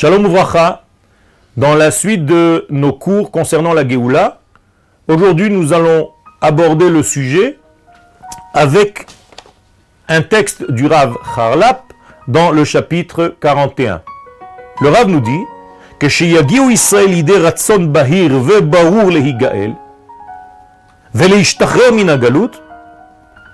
[0.00, 0.84] Shalom Ouvracha,
[1.58, 4.40] dans la suite de nos cours concernant la Géoula,
[5.06, 6.08] aujourd'hui nous allons
[6.40, 7.58] aborder le sujet
[8.54, 9.06] avec
[10.08, 11.82] un texte du Rav Harlap
[12.28, 14.00] dans le chapitre 41.
[14.80, 15.44] Le Rav nous dit
[15.98, 19.70] que כשיגיעו ישראל לידי רצון בהיר וברור להיגאל
[21.14, 22.60] ולהשתחרר מן הגלות,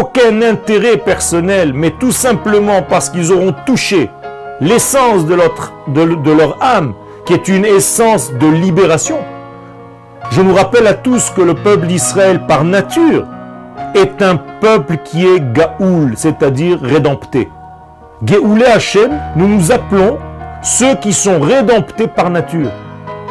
[0.00, 4.10] aucun intérêt personnel, mais tout simplement parce qu'ils auront touché
[4.60, 6.94] l'essence de, leur âme,
[7.26, 9.18] qui est une essence de libération.
[10.30, 13.26] Je nous rappelle à tous que le peuple d'Israël, par nature,
[13.94, 17.48] est un peuple qui est Gaoul, c'est-à-dire rédempté.
[18.24, 20.18] Géoulé Hachem, nous nous appelons
[20.62, 22.70] ceux qui sont rédemptés par nature.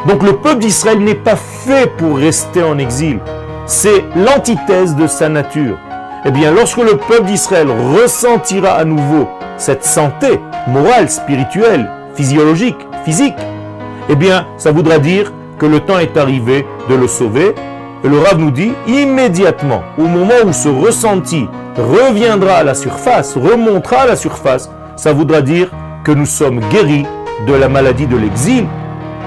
[0.07, 3.19] Donc le peuple d'Israël n'est pas fait pour rester en exil.
[3.65, 5.77] C'est l'antithèse de sa nature.
[6.23, 9.27] Eh bien, lorsque le peuple d'Israël ressentira à nouveau
[9.57, 13.35] cette santé morale, spirituelle, physiologique, physique,
[14.07, 17.55] eh bien, ça voudra dire que le temps est arrivé de le sauver.
[18.03, 23.35] Et le Rav nous dit, immédiatement, au moment où ce ressenti reviendra à la surface,
[23.35, 25.71] remontera à la surface, ça voudra dire
[26.03, 27.05] que nous sommes guéris
[27.47, 28.65] de la maladie de l'exil,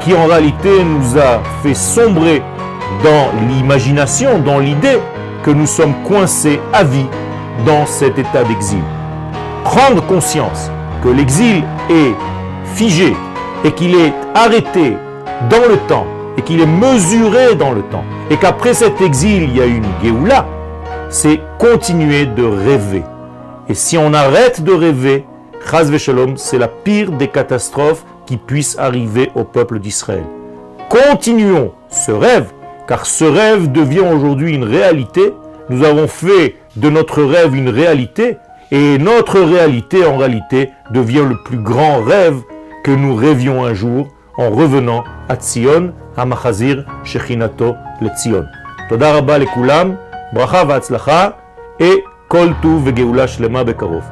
[0.00, 2.40] qui en réalité nous a fait sombrer
[3.02, 4.98] dans l'imagination, dans l'idée
[5.44, 7.06] que nous sommes coincés à vie
[7.66, 8.82] dans cet état d'exil.
[9.62, 10.70] Prendre conscience
[11.02, 12.14] que l'exil est
[12.74, 13.14] figé
[13.62, 14.96] et qu'il est arrêté
[15.50, 16.06] dans le temps
[16.38, 19.84] et qu'il est mesuré dans le temps et qu'après cet exil il y a une
[20.02, 20.46] Géoula,
[21.10, 23.02] c'est continuer de rêver.
[23.68, 25.27] Et si on arrête de rêver,
[25.98, 30.24] Shalom, c'est la pire des catastrophes qui puissent arriver au peuple d'Israël.
[30.88, 32.52] Continuons ce rêve
[32.86, 35.33] car ce rêve devient aujourd'hui une réalité.
[35.70, 38.36] Nous avons fait de notre rêve une réalité,
[38.70, 42.40] et notre réalité en réalité devient le plus grand rêve
[42.83, 48.45] que nous rêvions un jour en revenant à Tzion, à Machazir, Shechinato, le Tzion.
[51.80, 52.05] Et
[53.27, 54.05] shlema bekarov.